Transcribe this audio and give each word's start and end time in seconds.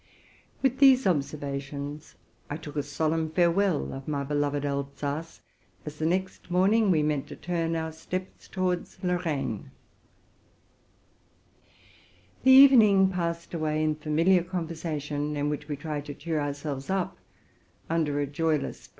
With 0.63 0.79
these 0.79 1.05
observations, 1.05 2.15
I 2.49 2.57
took 2.57 2.75
a 2.75 2.81
solemn 2.81 3.29
farewell 3.29 3.93
of 3.93 4.07
my 4.07 4.23
be 4.23 4.33
loved 4.33 4.65
Alsace, 4.65 5.41
as 5.85 5.99
the 5.99 6.07
next 6.07 6.49
morning 6.49 6.89
we 6.89 7.03
meant 7.03 7.27
to 7.27 7.35
turn 7.35 7.75
our 7.75 7.91
steps 7.91 8.47
towards 8.47 8.97
Lorraine. 9.03 9.69
The 12.41 12.51
evening 12.51 13.11
passed 13.11 13.53
away 13.53 13.83
in 13.83 13.93
familiar 13.93 14.41
conversation, 14.41 15.37
in 15.37 15.49
which 15.51 15.67
we 15.67 15.75
tried 15.75 16.05
to 16.05 16.15
cheer 16.15 16.39
ourselves 16.39 16.89
up 16.89 17.17
under 17.87 18.19
a 18.19 18.25
joyless 18.25 18.39
present 18.39 18.39
by 18.41 18.41
re 18.41 18.45
1 18.45 18.45
That 18.45 18.55
is, 18.55 18.57
towards 18.57 18.77
Germany. 18.77 18.89